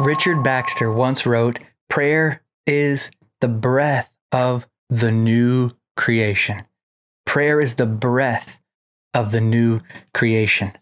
Richard 0.00 0.42
Baxter 0.42 0.90
once 0.90 1.26
wrote, 1.26 1.58
Prayer 1.88 2.42
is 2.66 3.10
the 3.40 3.48
breath 3.48 4.10
of 4.32 4.66
the 4.88 5.10
new 5.10 5.68
creation. 5.96 6.62
Prayer 7.26 7.60
is 7.60 7.74
the 7.74 7.86
breath 7.86 8.58
of 9.14 9.32
the 9.32 9.40
new 9.40 9.80
creation. 10.14 10.72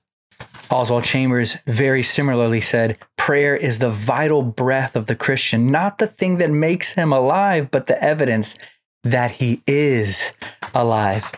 Oswald 0.70 1.04
Chambers 1.04 1.56
very 1.66 2.02
similarly 2.02 2.60
said, 2.60 2.96
Prayer 3.18 3.56
is 3.56 3.78
the 3.78 3.90
vital 3.90 4.42
breath 4.42 4.94
of 4.94 5.06
the 5.06 5.16
Christian, 5.16 5.66
not 5.66 5.98
the 5.98 6.06
thing 6.06 6.38
that 6.38 6.50
makes 6.50 6.92
him 6.92 7.12
alive, 7.12 7.70
but 7.70 7.86
the 7.86 8.02
evidence 8.02 8.54
that 9.02 9.32
he 9.32 9.62
is 9.66 10.32
alive. 10.74 11.30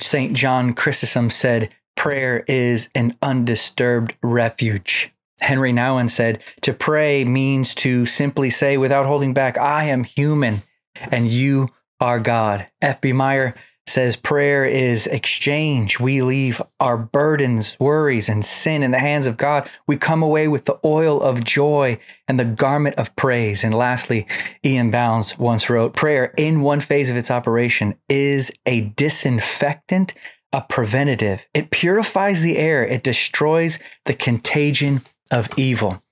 St. 0.00 0.34
John 0.34 0.74
Chrysostom 0.74 1.30
said, 1.30 1.70
Prayer 1.96 2.44
is 2.48 2.88
an 2.94 3.16
undisturbed 3.22 4.14
refuge. 4.22 5.10
Henri 5.40 5.72
Nouwen 5.72 6.10
said, 6.10 6.42
To 6.62 6.72
pray 6.72 7.24
means 7.24 7.74
to 7.76 8.06
simply 8.06 8.50
say 8.50 8.76
without 8.76 9.06
holding 9.06 9.34
back, 9.34 9.58
I 9.58 9.84
am 9.84 10.04
human 10.04 10.62
and 11.10 11.28
you 11.28 11.68
are 12.00 12.20
God. 12.20 12.66
F.B. 12.82 13.12
Meyer 13.12 13.54
says 13.86 14.16
prayer 14.16 14.64
is 14.64 15.06
exchange. 15.06 16.00
We 16.00 16.22
leave 16.22 16.60
our 16.80 16.96
burdens, 16.96 17.76
worries, 17.78 18.28
and 18.28 18.44
sin 18.44 18.82
in 18.82 18.90
the 18.90 18.98
hands 18.98 19.28
of 19.28 19.36
God. 19.36 19.70
We 19.86 19.96
come 19.96 20.22
away 20.22 20.48
with 20.48 20.64
the 20.64 20.78
oil 20.84 21.22
of 21.22 21.44
joy 21.44 21.98
and 22.26 22.38
the 22.38 22.44
garment 22.44 22.96
of 22.96 23.14
praise. 23.14 23.62
And 23.62 23.72
lastly, 23.72 24.26
E.M. 24.64 24.90
Bounds 24.90 25.38
once 25.38 25.70
wrote 25.70 25.94
prayer 25.94 26.34
in 26.36 26.62
one 26.62 26.80
phase 26.80 27.10
of 27.10 27.16
its 27.16 27.30
operation 27.30 27.94
is 28.08 28.50
a 28.66 28.82
disinfectant, 28.96 30.14
a 30.52 30.62
preventative. 30.62 31.46
It 31.54 31.70
purifies 31.70 32.42
the 32.42 32.58
air, 32.58 32.84
it 32.84 33.04
destroys 33.04 33.78
the 34.04 34.14
contagion 34.14 35.02
of 35.30 35.48
evil. 35.56 36.02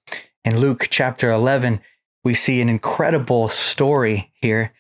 In 0.45 0.59
Luke 0.59 0.89
chapter 0.91 1.31
11, 1.31 1.81
we 2.23 2.35
see 2.35 2.61
an 2.61 2.69
incredible 2.69 3.49
story 3.49 4.33
here 4.35 4.73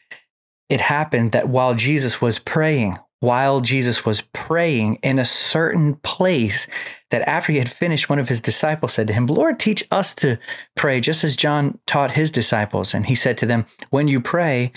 it 0.68 0.80
happened 0.80 1.32
that 1.32 1.48
while 1.48 1.74
Jesus 1.74 2.20
was 2.20 2.38
praying, 2.38 2.98
while 3.20 3.60
Jesus 3.60 4.04
was 4.04 4.22
praying 4.32 4.96
in 5.02 5.18
a 5.18 5.24
certain 5.24 5.94
place, 5.96 6.66
that 7.10 7.26
after 7.28 7.52
he 7.52 7.58
had 7.58 7.70
finished, 7.70 8.08
one 8.08 8.18
of 8.18 8.28
his 8.28 8.40
disciples 8.40 8.92
said 8.94 9.06
to 9.06 9.12
him, 9.12 9.26
Lord, 9.26 9.58
teach 9.58 9.86
us 9.90 10.14
to 10.16 10.38
pray 10.74 11.00
just 11.00 11.24
as 11.24 11.36
John 11.36 11.78
taught 11.86 12.10
his 12.12 12.30
disciples. 12.30 12.94
And 12.94 13.06
he 13.06 13.14
said 13.14 13.36
to 13.38 13.46
them, 13.46 13.66
When 13.90 14.08
you 14.08 14.20
pray, 14.20 14.72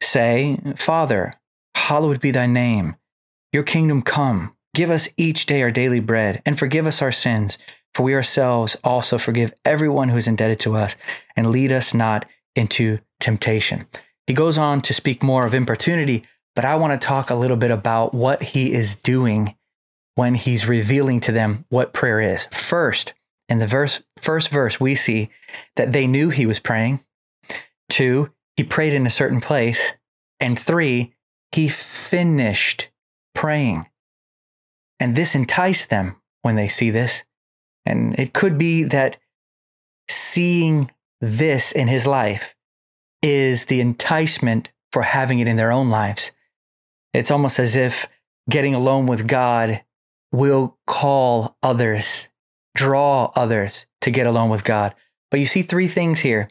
say, 0.00 0.58
Father, 0.76 1.34
hallowed 1.74 2.20
be 2.20 2.30
thy 2.30 2.46
name, 2.46 2.96
your 3.52 3.62
kingdom 3.62 4.02
come. 4.02 4.56
Give 4.74 4.90
us 4.90 5.08
each 5.16 5.46
day 5.46 5.62
our 5.62 5.70
daily 5.70 6.00
bread, 6.00 6.42
and 6.44 6.58
forgive 6.58 6.86
us 6.86 7.00
our 7.00 7.12
sins, 7.12 7.58
for 7.94 8.02
we 8.02 8.14
ourselves 8.14 8.76
also 8.84 9.18
forgive 9.18 9.54
everyone 9.64 10.08
who 10.08 10.16
is 10.16 10.28
indebted 10.28 10.60
to 10.60 10.76
us, 10.76 10.96
and 11.36 11.50
lead 11.50 11.72
us 11.72 11.94
not 11.94 12.26
into 12.56 12.98
temptation. 13.20 13.86
He 14.26 14.34
goes 14.34 14.58
on 14.58 14.80
to 14.82 14.94
speak 14.94 15.22
more 15.22 15.46
of 15.46 15.54
importunity, 15.54 16.24
but 16.56 16.64
I 16.64 16.76
want 16.76 16.98
to 16.98 17.06
talk 17.06 17.30
a 17.30 17.34
little 17.34 17.56
bit 17.56 17.70
about 17.70 18.14
what 18.14 18.42
he 18.42 18.72
is 18.72 18.96
doing 18.96 19.54
when 20.14 20.34
he's 20.34 20.68
revealing 20.68 21.20
to 21.20 21.32
them 21.32 21.64
what 21.68 21.92
prayer 21.92 22.20
is. 22.20 22.46
First, 22.52 23.14
in 23.48 23.58
the 23.58 23.66
verse, 23.66 24.00
first 24.18 24.48
verse, 24.48 24.80
we 24.80 24.94
see 24.94 25.30
that 25.76 25.92
they 25.92 26.06
knew 26.06 26.30
he 26.30 26.46
was 26.46 26.58
praying. 26.58 27.00
Two, 27.90 28.30
he 28.56 28.64
prayed 28.64 28.94
in 28.94 29.06
a 29.06 29.10
certain 29.10 29.40
place. 29.40 29.92
And 30.40 30.58
three, 30.58 31.12
he 31.52 31.68
finished 31.68 32.88
praying. 33.34 33.86
And 34.98 35.16
this 35.16 35.34
enticed 35.34 35.90
them 35.90 36.16
when 36.42 36.56
they 36.56 36.68
see 36.68 36.90
this. 36.90 37.24
And 37.86 38.18
it 38.18 38.32
could 38.32 38.58
be 38.58 38.84
that 38.84 39.18
seeing 40.08 40.90
this 41.20 41.72
in 41.72 41.88
his 41.88 42.06
life 42.06 42.54
is 43.22 43.66
the 43.66 43.80
enticement 43.80 44.70
for 44.92 45.02
having 45.02 45.38
it 45.38 45.48
in 45.48 45.56
their 45.56 45.72
own 45.72 45.90
lives. 45.90 46.32
It's 47.12 47.30
almost 47.30 47.58
as 47.58 47.76
if 47.76 48.06
getting 48.48 48.74
alone 48.74 49.06
with 49.06 49.26
God 49.26 49.82
will 50.32 50.78
call 50.86 51.56
others, 51.62 52.28
draw 52.74 53.30
others 53.34 53.86
to 54.02 54.10
get 54.10 54.26
alone 54.26 54.50
with 54.50 54.64
God. 54.64 54.94
But 55.30 55.40
you 55.40 55.46
see 55.46 55.62
three 55.62 55.88
things 55.88 56.20
here 56.20 56.48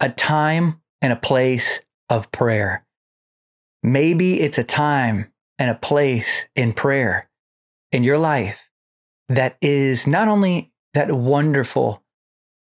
a 0.00 0.10
time 0.10 0.80
and 1.00 1.12
a 1.12 1.16
place 1.16 1.80
of 2.08 2.30
prayer. 2.32 2.84
Maybe 3.82 4.40
it's 4.40 4.58
a 4.58 4.64
time 4.64 5.32
and 5.58 5.70
a 5.70 5.74
place 5.74 6.46
in 6.56 6.72
prayer 6.72 7.28
in 7.92 8.02
your 8.02 8.18
life 8.18 8.60
that 9.28 9.56
is 9.60 10.06
not 10.06 10.28
only 10.28 10.72
that 10.94 11.10
wonderful 11.12 12.02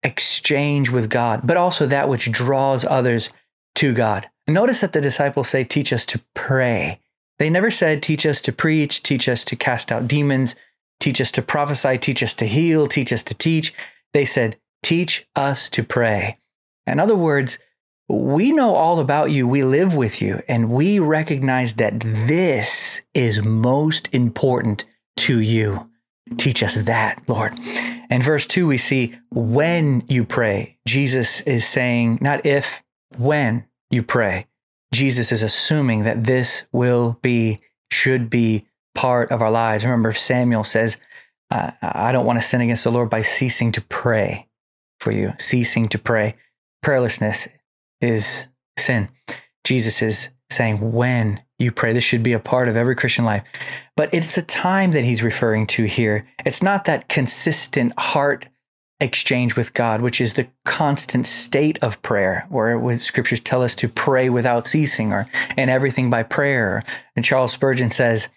exchange 0.03 0.89
with 0.89 1.09
God, 1.09 1.41
but 1.43 1.57
also 1.57 1.85
that 1.87 2.09
which 2.09 2.31
draws 2.31 2.85
others 2.85 3.29
to 3.75 3.93
God. 3.93 4.29
Notice 4.47 4.81
that 4.81 4.93
the 4.93 5.01
disciples 5.01 5.49
say, 5.49 5.63
Teach 5.63 5.93
us 5.93 6.05
to 6.07 6.21
pray. 6.33 6.99
They 7.37 7.49
never 7.49 7.71
said, 7.71 8.01
Teach 8.01 8.25
us 8.25 8.41
to 8.41 8.51
preach, 8.51 9.03
teach 9.03 9.29
us 9.29 9.43
to 9.45 9.55
cast 9.55 9.91
out 9.91 10.07
demons, 10.07 10.55
teach 10.99 11.21
us 11.21 11.31
to 11.31 11.41
prophesy, 11.41 11.97
teach 11.97 12.23
us 12.23 12.33
to 12.35 12.45
heal, 12.45 12.87
teach 12.87 13.13
us 13.13 13.23
to 13.23 13.33
teach. 13.33 13.73
They 14.13 14.25
said, 14.25 14.57
Teach 14.81 15.27
us 15.35 15.69
to 15.69 15.83
pray. 15.83 16.37
In 16.87 16.99
other 16.99 17.15
words, 17.15 17.59
we 18.07 18.51
know 18.51 18.73
all 18.73 18.99
about 18.99 19.29
you, 19.29 19.47
we 19.47 19.63
live 19.63 19.93
with 19.93 20.21
you, 20.21 20.41
and 20.47 20.71
we 20.71 20.97
recognize 20.97 21.75
that 21.75 21.99
this 21.99 23.01
is 23.13 23.43
most 23.43 24.09
important 24.11 24.85
to 25.17 25.39
you. 25.39 25.89
Teach 26.37 26.63
us 26.63 26.75
that, 26.75 27.21
Lord. 27.27 27.59
In 28.09 28.21
verse 28.21 28.47
2, 28.47 28.67
we 28.67 28.77
see 28.77 29.15
when 29.29 30.03
you 30.07 30.25
pray, 30.25 30.77
Jesus 30.87 31.41
is 31.41 31.67
saying, 31.67 32.19
not 32.21 32.45
if, 32.45 32.81
when 33.17 33.65
you 33.89 34.03
pray. 34.03 34.47
Jesus 34.93 35.31
is 35.31 35.43
assuming 35.43 36.03
that 36.03 36.23
this 36.23 36.63
will 36.71 37.19
be, 37.21 37.59
should 37.91 38.29
be 38.29 38.65
part 38.95 39.31
of 39.31 39.41
our 39.41 39.51
lives. 39.51 39.83
Remember, 39.83 40.13
Samuel 40.13 40.63
says, 40.63 40.97
uh, 41.51 41.71
I 41.81 42.11
don't 42.11 42.25
want 42.25 42.39
to 42.39 42.47
sin 42.47 42.61
against 42.61 42.83
the 42.83 42.91
Lord 42.91 43.09
by 43.09 43.21
ceasing 43.21 43.71
to 43.73 43.81
pray 43.81 44.47
for 44.99 45.11
you, 45.11 45.33
ceasing 45.39 45.87
to 45.89 45.99
pray. 45.99 46.35
Prayerlessness 46.83 47.47
is 48.01 48.47
sin. 48.77 49.09
Jesus 49.63 50.01
is 50.01 50.29
saying, 50.49 50.93
when 50.93 51.41
you 51.59 51.71
pray, 51.71 51.93
this 51.93 52.03
should 52.03 52.23
be 52.23 52.33
a 52.33 52.39
part 52.39 52.67
of 52.67 52.75
every 52.75 52.95
Christian 52.95 53.25
life. 53.25 53.43
But 53.95 54.13
it's 54.13 54.37
a 54.37 54.41
time 54.41 54.91
that 54.91 55.03
he's 55.03 55.21
referring 55.21 55.67
to 55.67 55.83
here. 55.83 56.25
It's 56.45 56.63
not 56.63 56.85
that 56.85 57.09
consistent 57.09 57.93
heart 57.99 58.47
exchange 59.01 59.55
with 59.55 59.73
God, 59.73 60.01
which 60.01 60.19
is 60.19 60.33
the 60.33 60.47
constant 60.65 61.27
state 61.27 61.77
of 61.81 62.01
prayer, 62.01 62.45
where 62.49 62.97
scriptures 62.97 63.39
tell 63.39 63.61
us 63.61 63.75
to 63.75 63.87
pray 63.87 64.29
without 64.29 64.67
ceasing 64.67 65.13
or 65.13 65.27
in 65.57 65.69
everything 65.69 66.09
by 66.09 66.23
prayer. 66.23 66.83
And 67.15 67.23
Charles 67.23 67.51
Spurgeon 67.51 67.91
says, 67.91 68.29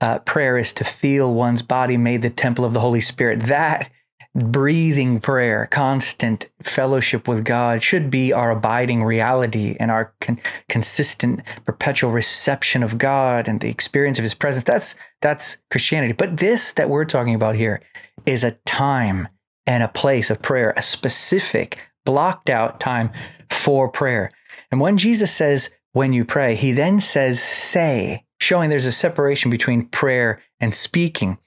uh, 0.00 0.18
prayer 0.20 0.56
is 0.56 0.72
to 0.74 0.84
feel 0.84 1.34
one's 1.34 1.62
body 1.62 1.96
made 1.96 2.22
the 2.22 2.30
temple 2.30 2.64
of 2.64 2.72
the 2.72 2.80
Holy 2.80 3.00
Spirit. 3.00 3.40
That 3.40 3.90
breathing 4.34 5.18
prayer, 5.20 5.66
constant 5.70 6.46
fellowship 6.62 7.26
with 7.26 7.44
God 7.44 7.82
should 7.82 8.10
be 8.10 8.32
our 8.32 8.50
abiding 8.50 9.02
reality 9.02 9.76
and 9.80 9.90
our 9.90 10.12
con- 10.20 10.40
consistent, 10.68 11.40
perpetual 11.64 12.12
reception 12.12 12.82
of 12.82 12.98
God 12.98 13.48
and 13.48 13.60
the 13.60 13.68
experience 13.68 14.18
of 14.18 14.22
His 14.22 14.34
presence. 14.34 14.64
That's 14.64 14.94
that's 15.20 15.56
Christianity. 15.70 16.12
But 16.12 16.36
this 16.36 16.72
that 16.72 16.88
we're 16.88 17.04
talking 17.04 17.34
about 17.34 17.56
here 17.56 17.82
is 18.26 18.44
a 18.44 18.52
time 18.66 19.28
and 19.66 19.82
a 19.82 19.88
place 19.88 20.30
of 20.30 20.42
prayer, 20.42 20.72
a 20.76 20.82
specific 20.82 21.78
blocked 22.04 22.50
out 22.50 22.80
time 22.80 23.10
for 23.50 23.88
prayer. 23.88 24.30
And 24.70 24.80
when 24.80 24.96
Jesus 24.96 25.32
says, 25.32 25.70
when 25.92 26.12
you 26.12 26.24
pray, 26.24 26.54
he 26.54 26.72
then 26.72 27.00
says, 27.00 27.42
say, 27.42 28.24
showing 28.40 28.70
there's 28.70 28.86
a 28.86 28.92
separation 28.92 29.50
between 29.50 29.86
prayer 29.86 30.40
and 30.60 30.74
speaking. 30.74 31.38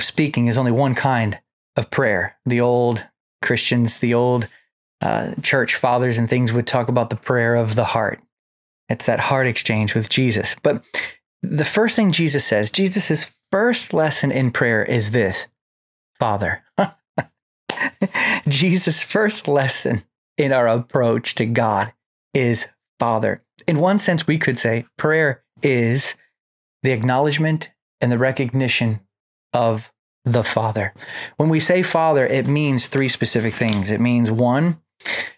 Speaking 0.00 0.48
is 0.48 0.58
only 0.58 0.72
one 0.72 0.94
kind 0.94 1.38
of 1.76 1.90
prayer. 1.90 2.36
The 2.46 2.60
old 2.60 3.04
Christians, 3.42 3.98
the 3.98 4.14
old 4.14 4.48
uh, 5.00 5.34
church 5.42 5.74
fathers 5.74 6.18
and 6.18 6.28
things 6.28 6.52
would 6.52 6.66
talk 6.66 6.88
about 6.88 7.10
the 7.10 7.16
prayer 7.16 7.54
of 7.54 7.74
the 7.74 7.84
heart. 7.84 8.20
It's 8.88 9.06
that 9.06 9.20
heart 9.20 9.46
exchange 9.46 9.94
with 9.94 10.08
Jesus. 10.08 10.54
But 10.62 10.82
the 11.42 11.64
first 11.64 11.96
thing 11.96 12.12
Jesus 12.12 12.44
says, 12.44 12.70
Jesus' 12.70 13.26
first 13.50 13.92
lesson 13.92 14.32
in 14.32 14.50
prayer 14.50 14.82
is 14.82 15.10
this 15.10 15.46
Father. 16.18 16.62
Jesus' 18.48 19.02
first 19.02 19.48
lesson 19.48 20.04
in 20.36 20.52
our 20.52 20.68
approach 20.68 21.34
to 21.36 21.46
God 21.46 21.92
is 22.32 22.66
Father. 22.98 23.42
In 23.66 23.78
one 23.78 23.98
sense, 23.98 24.26
we 24.26 24.38
could 24.38 24.58
say 24.58 24.86
prayer 24.96 25.42
is 25.62 26.14
the 26.82 26.92
acknowledgement 26.92 27.70
and 28.00 28.12
the 28.12 28.18
recognition 28.18 29.00
of 29.52 29.90
the 30.24 30.44
Father. 30.44 30.92
When 31.36 31.48
we 31.48 31.60
say 31.60 31.82
Father, 31.82 32.26
it 32.26 32.46
means 32.46 32.86
three 32.86 33.08
specific 33.08 33.54
things. 33.54 33.90
It 33.90 34.00
means 34.00 34.30
one, 34.30 34.80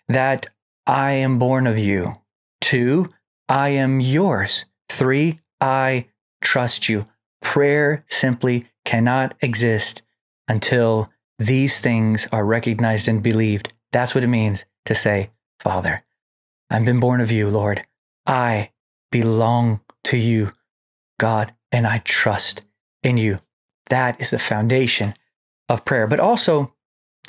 that 0.09 0.47
I 0.87 1.13
am 1.13 1.39
born 1.39 1.67
of 1.67 1.79
you. 1.79 2.17
Two, 2.61 3.13
I 3.49 3.71
am 3.71 4.01
yours. 4.01 4.65
Three, 4.89 5.41
I 5.61 6.07
trust 6.41 6.89
you. 6.89 7.07
Prayer 7.43 8.05
simply 8.09 8.67
cannot 8.85 9.35
exist 9.41 10.03
until 10.49 11.11
these 11.39 11.81
things 11.81 12.27
are 12.33 12.45
recognized 12.45 13.09
and 13.09 13.23
believed 13.23 13.73
That's 13.93 14.15
what 14.15 14.25
it 14.25 14.29
means 14.29 14.65
to 14.85 14.95
say, 14.95 15.31
Father. 15.61 16.03
I've 16.71 16.85
been 16.85 17.01
born 17.01 17.21
of 17.21 17.31
you, 17.31 17.49
Lord. 17.49 17.87
I 18.27 18.71
belong 19.11 19.81
to 20.05 20.19
you, 20.19 20.53
God, 21.19 21.55
and 21.73 21.87
I 21.87 21.99
trust 21.99 22.63
in 23.03 23.17
you. 23.17 23.41
That 23.91 24.21
is 24.21 24.31
the 24.31 24.39
foundation 24.39 25.15
of 25.69 25.85
prayer. 25.85 26.07
But 26.07 26.21
also, 26.21 26.73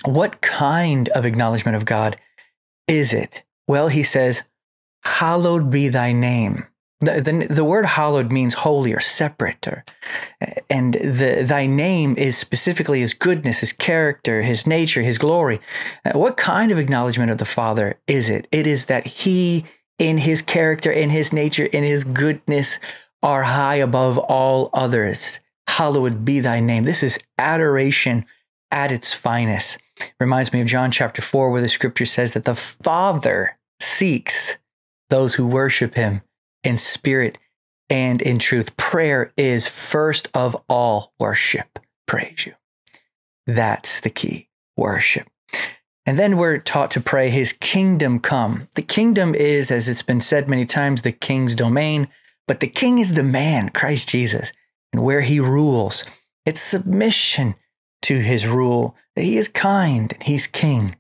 what 0.06 0.42
kind 0.42 1.10
of 1.10 1.26
acknowledgement 1.26 1.76
of 1.76 1.86
God 1.86 2.18
is 2.88 3.14
it? 3.14 3.44
Well, 3.68 3.88
he 3.88 4.04
says, 4.04 4.44
Hallowed 5.04 5.70
be 5.70 5.90
thy 5.90 6.12
name. 6.12 6.66
The, 7.00 7.22
the, 7.22 7.48
the, 7.48 7.64
word 7.64 7.86
hallowed 7.86 8.32
means 8.32 8.56
holy 8.56 8.92
or 8.92 9.00
separate, 9.00 9.68
or, 9.68 9.86
and 10.68 10.96
the, 10.96 11.44
thy 11.48 11.68
name 11.68 12.18
is 12.18 12.36
specifically 12.36 13.02
his 13.02 13.14
goodness, 13.14 13.60
his 13.60 13.72
character, 13.72 14.42
his 14.42 14.66
nature, 14.66 15.04
his 15.04 15.20
glory. 15.20 15.60
Uh, 16.04 16.18
what 16.18 16.38
kind 16.38 16.72
of 16.72 16.80
acknowledgement 16.80 17.30
of 17.30 17.38
the 17.38 17.46
Father 17.46 18.00
is 18.08 18.32
it? 18.32 18.48
It 18.52 18.66
is 18.66 18.86
that 18.86 19.06
he, 19.06 19.64
in 20.00 20.18
his 20.18 20.42
character, 20.42 20.92
in 20.92 21.12
his 21.12 21.32
nature, 21.32 21.66
in 21.66 21.84
his 21.84 22.04
goodness, 22.04 22.80
are 23.22 23.44
high 23.44 23.76
above 23.76 24.18
all 24.18 24.72
others. 24.74 25.40
Hallowed 25.68 26.26
be 26.26 26.40
thy 26.40 26.60
name. 26.60 26.86
This 26.86 27.04
is 27.04 27.20
adoration 27.38 28.26
at 28.72 28.92
its 28.92 29.14
finest. 29.14 29.78
Reminds 30.20 30.54
me 30.54 30.62
of 30.62 30.68
John 30.68 30.92
chapter 30.92 31.22
4, 31.22 31.52
where 31.52 31.62
the 31.62 31.70
scripture 31.70 32.06
says 32.06 32.34
that 32.34 32.46
the 32.46 32.56
Father 32.56 33.58
seeks 33.80 34.58
those 35.10 35.36
who 35.36 35.46
worship 35.46 35.96
him 35.96 36.22
in 36.64 36.78
spirit 36.78 37.38
and 37.90 38.22
in 38.22 38.40
truth. 38.40 38.76
Prayer 38.78 39.32
is 39.38 39.68
first 39.68 40.30
of 40.34 40.56
all 40.68 41.14
worship. 41.20 41.80
Praise 42.06 42.46
you. 42.46 42.54
That's 43.46 44.02
the 44.02 44.10
key 44.10 44.50
worship. 44.76 45.28
And 46.06 46.18
then 46.18 46.38
we're 46.38 46.58
taught 46.58 46.92
to 46.92 47.02
pray, 47.02 47.30
His 47.30 47.54
kingdom 47.54 48.20
come. 48.20 48.70
The 48.76 48.82
kingdom 48.82 49.36
is, 49.36 49.72
as 49.72 49.90
it's 49.90 50.02
been 50.02 50.22
said 50.22 50.50
many 50.50 50.66
times, 50.66 51.02
the 51.02 51.12
king's 51.12 51.54
domain, 51.54 52.08
but 52.48 52.62
the 52.62 52.68
king 52.68 53.00
is 53.00 53.14
the 53.14 53.24
man, 53.24 53.70
Christ 53.70 54.08
Jesus, 54.08 54.54
and 54.94 55.04
where 55.04 55.22
he 55.22 55.40
rules. 55.40 56.04
It's 56.46 56.62
submission 56.62 57.56
to 58.04 58.20
his 58.20 58.48
rule. 58.48 58.96
that 59.16 59.24
He 59.24 59.38
is 59.38 59.48
kind 59.48 60.14
and 60.14 60.24
he's 60.24 60.48
king. 60.48 60.96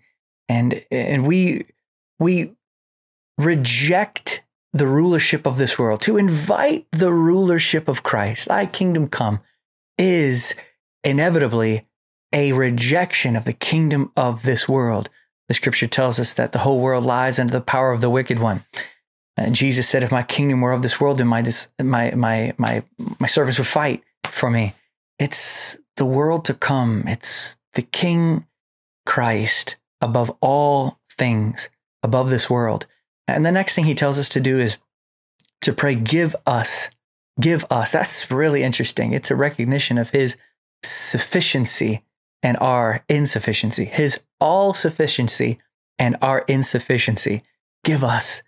And, 0.49 0.83
and 0.91 1.27
we, 1.27 1.65
we 2.19 2.55
reject 3.37 4.43
the 4.73 4.87
rulership 4.87 5.45
of 5.45 5.57
this 5.57 5.79
world, 5.79 6.01
to 6.01 6.17
invite 6.17 6.87
the 6.91 7.11
rulership 7.11 7.87
of 7.87 8.03
Christ, 8.03 8.47
thy 8.47 8.65
kingdom 8.65 9.07
come, 9.07 9.39
is 9.97 10.55
inevitably 11.03 11.87
a 12.33 12.51
rejection 12.51 13.35
of 13.35 13.45
the 13.45 13.53
kingdom 13.53 14.11
of 14.15 14.43
this 14.43 14.67
world. 14.67 15.09
The 15.47 15.53
scripture 15.53 15.87
tells 15.87 16.19
us 16.19 16.33
that 16.33 16.51
the 16.51 16.59
whole 16.59 16.79
world 16.79 17.05
lies 17.05 17.39
under 17.39 17.53
the 17.53 17.61
power 17.61 17.91
of 17.91 18.01
the 18.01 18.09
wicked 18.09 18.39
one. 18.39 18.65
And 19.37 19.53
Jesus 19.53 19.87
said, 19.87 20.03
if 20.03 20.11
my 20.11 20.23
kingdom 20.23 20.61
were 20.61 20.73
of 20.73 20.81
this 20.81 20.99
world, 20.99 21.19
then 21.19 21.27
my, 21.27 21.43
my, 21.79 22.11
my, 22.15 22.53
my, 22.57 22.83
my 23.19 23.27
servants 23.27 23.59
would 23.59 23.67
fight 23.67 24.03
for 24.31 24.49
me. 24.49 24.73
It's 25.19 25.77
the 25.95 26.05
world 26.05 26.45
to 26.45 26.53
come. 26.53 27.03
It's 27.07 27.55
the 27.73 27.83
King 27.83 28.45
Christ 29.05 29.75
above 30.01 30.35
all 30.41 30.99
things, 31.17 31.69
above 32.03 32.29
this 32.29 32.49
world. 32.49 32.87
And 33.27 33.45
the 33.45 33.51
next 33.51 33.75
thing 33.75 33.85
he 33.85 33.95
tells 33.95 34.17
us 34.17 34.29
to 34.29 34.39
do 34.39 34.59
is 34.59 34.77
to 35.61 35.73
pray, 35.73 35.95
give 35.95 36.35
us, 36.45 36.89
give 37.39 37.65
us. 37.69 37.91
That's 37.91 38.31
really 38.31 38.63
interesting. 38.63 39.13
It's 39.13 39.31
a 39.31 39.35
recognition 39.35 39.97
of 39.97 40.09
his 40.09 40.35
sufficiency 40.83 42.03
and 42.43 42.57
our 42.57 43.03
insufficiency, 43.09 43.85
his 43.85 44.19
all 44.39 44.73
sufficiency 44.73 45.57
and 45.99 46.15
our 46.21 46.39
insufficiency. 46.47 47.43
Give 47.83 48.03
us 48.03 48.43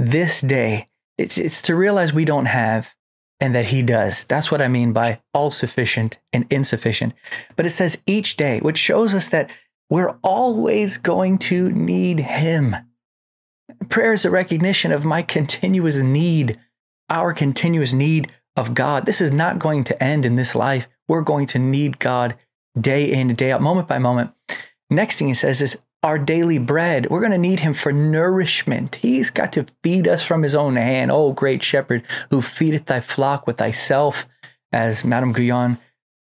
this 0.00 0.40
day. 0.40 0.88
It's, 1.18 1.36
it's 1.36 1.60
to 1.62 1.76
realize 1.76 2.12
we 2.12 2.24
don't 2.24 2.46
have 2.46 2.94
and 3.38 3.54
that 3.54 3.66
he 3.66 3.82
does. 3.82 4.24
That's 4.24 4.50
what 4.50 4.62
I 4.62 4.68
mean 4.68 4.92
by 4.92 5.20
all 5.34 5.50
sufficient 5.50 6.18
and 6.32 6.46
insufficient. 6.50 7.12
But 7.56 7.66
it 7.66 7.70
says 7.70 8.02
each 8.06 8.36
day, 8.36 8.60
which 8.60 8.78
shows 8.78 9.14
us 9.14 9.28
that 9.28 9.50
we're 9.90 10.16
always 10.22 10.96
going 10.96 11.38
to 11.38 11.70
need 11.70 12.20
him. 12.20 12.76
Prayer 13.88 14.12
is 14.12 14.24
a 14.24 14.30
recognition 14.30 14.90
of 14.92 15.04
my 15.04 15.22
continuous 15.22 15.96
need, 15.96 16.58
our 17.08 17.32
continuous 17.32 17.92
need 17.92 18.32
of 18.56 18.72
God. 18.72 19.04
This 19.04 19.20
is 19.20 19.30
not 19.30 19.58
going 19.58 19.84
to 19.84 20.02
end 20.02 20.24
in 20.24 20.36
this 20.36 20.54
life. 20.54 20.88
We're 21.08 21.22
going 21.22 21.46
to 21.46 21.58
need 21.58 21.98
God 21.98 22.36
day 22.80 23.12
in, 23.12 23.34
day 23.34 23.52
out, 23.52 23.62
moment 23.62 23.88
by 23.88 23.98
moment. 23.98 24.30
Next 24.90 25.18
thing 25.18 25.28
he 25.28 25.34
says 25.34 25.60
is 25.60 25.78
our 26.02 26.18
daily 26.18 26.58
bread. 26.58 27.08
We're 27.10 27.20
going 27.20 27.32
to 27.32 27.38
need 27.38 27.60
him 27.60 27.74
for 27.74 27.92
nourishment. 27.92 28.96
He's 28.96 29.30
got 29.30 29.52
to 29.54 29.66
feed 29.82 30.08
us 30.08 30.22
from 30.22 30.42
his 30.42 30.54
own 30.54 30.76
hand. 30.76 31.10
Oh, 31.10 31.32
great 31.32 31.62
shepherd, 31.62 32.04
who 32.30 32.40
feedeth 32.40 32.86
thy 32.86 33.00
flock 33.00 33.46
with 33.46 33.58
thyself, 33.58 34.26
as 34.72 35.04
Madame 35.04 35.32
Guyon 35.32 35.78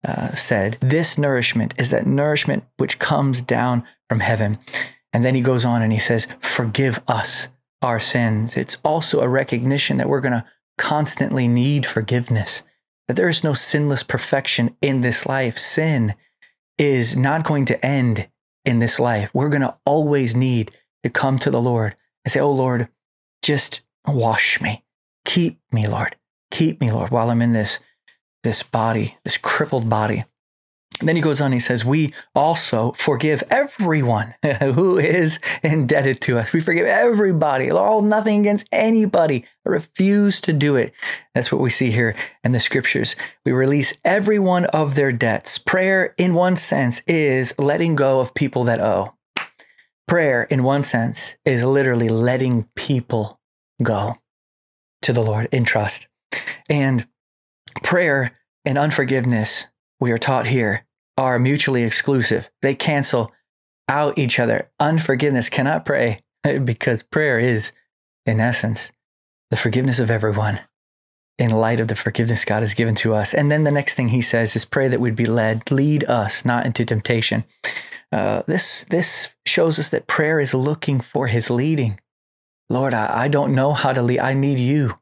uh, 0.04 0.34
said. 0.34 0.76
This 0.80 1.18
nourishment 1.18 1.74
is 1.78 1.90
that 1.90 2.06
nourishment 2.06 2.64
which 2.78 2.98
comes 2.98 3.40
down 3.40 3.84
from 4.08 4.20
heaven. 4.20 4.58
And 5.12 5.24
then 5.24 5.34
he 5.34 5.40
goes 5.40 5.64
on 5.64 5.82
and 5.82 5.92
he 5.92 5.98
says, 5.98 6.26
Forgive 6.40 7.00
us 7.06 7.48
our 7.82 8.00
sins. 8.00 8.56
It's 8.56 8.76
also 8.84 9.20
a 9.20 9.28
recognition 9.28 9.96
that 9.98 10.08
we're 10.08 10.20
going 10.20 10.32
to 10.32 10.44
constantly 10.78 11.46
need 11.46 11.86
forgiveness, 11.86 12.62
that 13.06 13.16
there 13.16 13.28
is 13.28 13.44
no 13.44 13.52
sinless 13.52 14.02
perfection 14.02 14.74
in 14.80 15.00
this 15.00 15.26
life. 15.26 15.58
Sin 15.58 16.14
is 16.78 17.16
not 17.16 17.44
going 17.44 17.66
to 17.66 17.84
end 17.84 18.28
in 18.64 18.78
this 18.78 19.00
life. 19.00 19.30
We're 19.32 19.48
going 19.48 19.62
to 19.62 19.76
always 19.84 20.36
need 20.36 20.72
to 21.02 21.10
come 21.10 21.38
to 21.38 21.50
the 21.50 21.60
Lord 21.60 21.94
and 22.24 22.32
say, 22.32 22.40
Oh 22.40 22.52
Lord, 22.52 22.88
just 23.42 23.82
wash 24.06 24.60
me. 24.60 24.84
Keep 25.24 25.60
me, 25.72 25.86
Lord. 25.86 26.16
Keep 26.50 26.80
me, 26.80 26.90
Lord, 26.90 27.10
while 27.10 27.30
I'm 27.30 27.42
in 27.42 27.52
this, 27.52 27.80
this 28.42 28.62
body, 28.62 29.16
this 29.24 29.36
crippled 29.36 29.88
body. 29.88 30.24
And 31.00 31.08
then 31.08 31.16
he 31.16 31.22
goes 31.22 31.40
on, 31.40 31.52
he 31.52 31.58
says, 31.58 31.84
We 31.84 32.12
also 32.34 32.92
forgive 32.92 33.42
everyone 33.50 34.34
who 34.60 34.98
is 34.98 35.40
indebted 35.62 36.20
to 36.22 36.38
us. 36.38 36.52
We 36.52 36.60
forgive 36.60 36.86
everybody, 36.86 37.70
all 37.70 38.02
nothing 38.02 38.40
against 38.40 38.66
anybody. 38.70 39.44
I 39.66 39.70
refuse 39.70 40.40
to 40.42 40.52
do 40.52 40.76
it. 40.76 40.92
That's 41.34 41.50
what 41.50 41.60
we 41.60 41.70
see 41.70 41.90
here 41.90 42.14
in 42.44 42.52
the 42.52 42.60
scriptures. 42.60 43.16
We 43.44 43.52
release 43.52 43.94
everyone 44.04 44.66
of 44.66 44.94
their 44.94 45.10
debts. 45.10 45.58
Prayer, 45.58 46.14
in 46.18 46.34
one 46.34 46.56
sense, 46.56 47.00
is 47.06 47.54
letting 47.58 47.96
go 47.96 48.20
of 48.20 48.34
people 48.34 48.64
that 48.64 48.80
owe. 48.80 49.14
Prayer, 50.06 50.42
in 50.44 50.62
one 50.62 50.82
sense, 50.82 51.36
is 51.44 51.64
literally 51.64 52.08
letting 52.08 52.68
people 52.74 53.40
go 53.82 54.16
to 55.02 55.12
the 55.12 55.22
Lord 55.22 55.48
in 55.50 55.64
trust. 55.64 56.08
And 56.68 57.06
prayer 57.82 58.32
and 58.64 58.76
unforgiveness, 58.76 59.68
we 59.98 60.10
are 60.12 60.18
taught 60.18 60.46
here, 60.46 60.84
are 61.20 61.38
mutually 61.38 61.84
exclusive. 61.84 62.50
They 62.62 62.74
cancel 62.74 63.30
out 63.88 64.18
each 64.18 64.40
other. 64.40 64.70
Unforgiveness 64.80 65.50
cannot 65.50 65.84
pray 65.84 66.22
because 66.64 67.02
prayer 67.02 67.38
is, 67.38 67.72
in 68.24 68.40
essence, 68.40 68.90
the 69.50 69.58
forgiveness 69.58 69.98
of 69.98 70.10
everyone 70.10 70.60
in 71.38 71.50
light 71.50 71.78
of 71.78 71.88
the 71.88 71.94
forgiveness 71.94 72.46
God 72.46 72.60
has 72.60 72.72
given 72.72 72.94
to 72.96 73.14
us. 73.14 73.34
And 73.34 73.50
then 73.50 73.64
the 73.64 73.70
next 73.70 73.96
thing 73.96 74.08
he 74.08 74.22
says 74.22 74.56
is 74.56 74.64
pray 74.64 74.88
that 74.88 75.00
we'd 75.00 75.14
be 75.14 75.26
led, 75.26 75.70
lead 75.70 76.04
us 76.04 76.44
not 76.46 76.64
into 76.64 76.86
temptation. 76.86 77.44
Uh, 78.12 78.42
this 78.46 78.84
this 78.90 79.28
shows 79.46 79.78
us 79.78 79.90
that 79.90 80.06
prayer 80.06 80.40
is 80.40 80.54
looking 80.54 81.00
for 81.00 81.26
his 81.26 81.50
leading. 81.50 82.00
Lord, 82.70 82.94
I, 82.94 83.24
I 83.24 83.28
don't 83.28 83.54
know 83.54 83.72
how 83.74 83.92
to 83.92 84.02
lead. 84.02 84.20
I 84.20 84.32
need 84.32 84.58
you. 84.58 84.98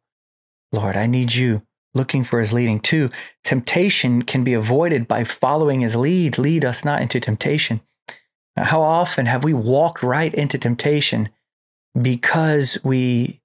Lord, 0.73 0.97
I 0.97 1.07
need 1.07 1.33
you 1.33 1.63
looking 1.99 2.25
for 2.25 2.40
his 2.40 2.55
leading. 2.55 2.81
Two, 2.81 3.11
temptation 3.45 4.23
can 4.23 4.43
be 4.43 4.55
avoided 4.55 5.07
by 5.07 5.25
following 5.25 5.83
his 5.83 5.95
lead. 5.95 6.38
Lead 6.38 6.64
us 6.64 6.85
not 6.85 7.02
into 7.02 7.21
temptation. 7.21 7.83
How 8.57 8.81
often 8.81 9.26
have 9.26 9.45
we 9.45 9.52
walked 9.52 10.02
right 10.02 10.33
into 10.33 10.57
temptation 10.57 11.28
because 12.00 12.78
we 12.83 13.40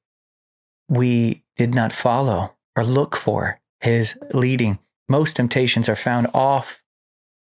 we 0.89 1.43
did 1.57 1.73
not 1.73 1.91
follow 1.91 2.55
or 2.75 2.83
look 2.85 3.15
for 3.15 3.59
his 3.81 4.17
leading? 4.33 4.79
Most 5.09 5.35
temptations 5.35 5.89
are 5.89 5.95
found 5.95 6.27
off 6.33 6.81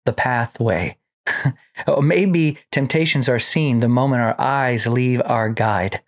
the 0.06 0.14
pathway. 0.14 0.98
or 1.46 1.54
oh, 1.88 2.02
maybe 2.02 2.58
temptations 2.72 3.30
are 3.30 3.40
seen 3.40 3.80
the 3.80 3.88
moment 3.88 4.22
our 4.22 4.40
eyes 4.40 4.88
leave 4.88 5.22
our 5.24 5.50
guide. 5.50 6.02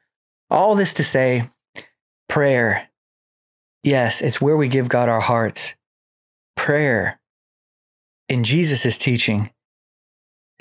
All 0.49 0.75
this 0.75 0.93
to 0.95 1.03
say, 1.03 1.49
prayer 2.27 2.89
Yes, 3.83 4.21
it's 4.21 4.39
where 4.39 4.55
we 4.55 4.69
give 4.69 4.87
God 4.87 5.09
our 5.09 5.19
hearts. 5.19 5.75
Prayer 6.55 7.19
in 8.29 8.43
Jesus' 8.43 8.97
teaching 8.97 9.51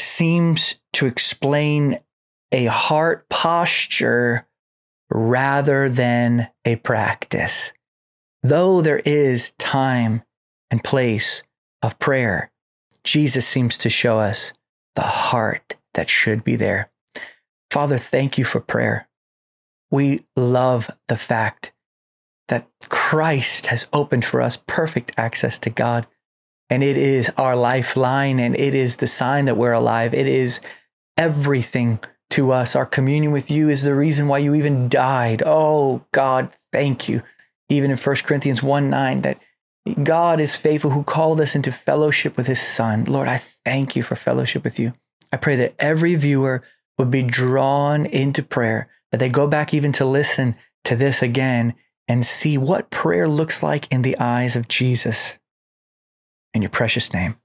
seems 0.01 0.77
to 0.95 1.07
explain 1.07 2.01
a 2.51 2.67
heart 2.67 3.29
posture 3.29 4.47
rather 5.11 5.89
than 5.89 6.49
a 6.65 6.77
practice. 6.77 7.73
Though 8.43 8.83
there 8.83 8.99
is 9.01 9.53
time 9.59 10.23
and 10.71 10.83
place 10.83 11.45
of 11.83 11.99
prayer, 11.99 12.51
Jesus 13.05 13.47
seems 13.47 13.79
to 13.79 13.91
show 13.91 14.19
us 14.19 14.53
the 14.97 15.03
heart 15.03 15.77
that 15.95 16.11
should 16.11 16.43
be 16.43 16.57
there. 16.57 16.91
Father, 17.71 17.99
thank 17.99 18.37
you 18.37 18.45
for 18.45 18.61
prayer. 18.61 19.09
We 19.91 20.25
love 20.37 20.91
the 21.09 21.17
fact 21.17 21.73
that 22.49 22.67
Christ 22.89 23.67
has 23.67 23.87
opened 23.93 24.25
for 24.25 24.41
us 24.41 24.59
perfect 24.67 25.13
access 25.17 25.59
to 25.61 25.71
God. 25.71 26.07
And 26.71 26.83
it 26.83 26.97
is 26.97 27.31
our 27.37 27.55
lifeline 27.55 28.39
and 28.39 28.57
it 28.57 28.75
is 28.75 28.97
the 28.97 29.07
sign 29.07 29.45
that 29.45 29.57
we're 29.57 29.73
alive. 29.73 30.15
It 30.15 30.27
is 30.27 30.61
everything 31.17 32.01
to 32.31 32.51
us. 32.51 32.75
Our 32.75 32.87
communion 32.87 33.33
with 33.33 33.51
you 33.51 33.69
is 33.69 33.83
the 33.83 33.95
reason 33.95 34.29
why 34.29 34.39
you 34.39 34.55
even 34.55 34.89
died. 34.89 35.43
Oh, 35.45 36.05
God, 36.13 36.51
thank 36.73 37.09
you. 37.09 37.23
Even 37.69 37.91
in 37.91 37.97
1 37.97 38.17
Corinthians 38.17 38.63
1 38.63 38.91
9, 38.91 39.21
that 39.23 39.39
God 40.03 40.41
is 40.41 40.57
faithful 40.57 40.91
who 40.91 41.03
called 41.03 41.41
us 41.41 41.55
into 41.55 41.73
fellowship 41.73 42.37
with 42.37 42.47
his 42.47 42.61
Son. 42.61 43.05
Lord, 43.05 43.29
I 43.29 43.43
thank 43.65 43.97
you 43.97 44.03
for 44.03 44.17
fellowship 44.17 44.65
with 44.65 44.79
you. 44.79 44.95
I 45.33 45.37
pray 45.37 45.57
that 45.57 45.75
every 45.79 46.15
viewer 46.15 46.63
would 46.99 47.11
be 47.11 47.23
drawn 47.23 48.07
into 48.07 48.43
prayer, 48.43 48.89
that 49.11 49.19
they 49.19 49.29
go 49.29 49.47
back 49.47 49.75
even 49.75 49.93
to 49.93 50.05
listen 50.05 50.57
to 50.85 50.97
this 50.97 51.23
again 51.23 51.75
and 52.09 52.27
see 52.27 52.59
what 52.59 52.91
prayer 52.91 53.29
looks 53.29 53.63
like 53.63 53.91
in 53.93 54.03
the 54.03 54.19
eyes 54.19 54.57
of 54.57 54.69
Jesus. 54.69 55.39
In 56.55 56.63
your 56.63 56.71
precious 56.71 57.13
name, 57.13 57.37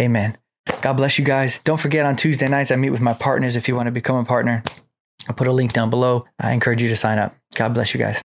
amen. 0.00 0.38
God 0.80 0.94
bless 0.94 1.18
you 1.18 1.24
guys. 1.24 1.60
Don't 1.64 1.80
forget 1.80 2.06
on 2.06 2.16
Tuesday 2.16 2.48
nights, 2.48 2.70
I 2.70 2.76
meet 2.76 2.90
with 2.90 3.00
my 3.00 3.12
partners 3.12 3.56
if 3.56 3.68
you 3.68 3.76
want 3.76 3.86
to 3.86 3.92
become 3.92 4.16
a 4.16 4.24
partner. 4.24 4.62
I'll 5.28 5.34
put 5.34 5.48
a 5.48 5.52
link 5.52 5.72
down 5.72 5.90
below. 5.90 6.24
I 6.38 6.52
encourage 6.52 6.82
you 6.82 6.88
to 6.88 6.96
sign 6.96 7.18
up. 7.18 7.36
God 7.54 7.74
bless 7.74 7.92
you 7.92 7.98
guys. 7.98 8.14